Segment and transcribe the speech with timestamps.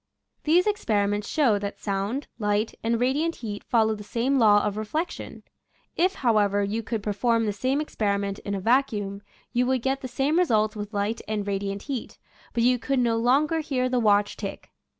[0.45, 4.83] These experiments show that sound, light, and radiant heat follow the same law of re
[4.83, 5.43] flection.
[5.95, 9.21] If, however, you could perform the same experiment in a vacuum,
[9.53, 12.17] you would get the same results with light and radiant heat,
[12.51, 14.71] but you could no longer hear the watch tick.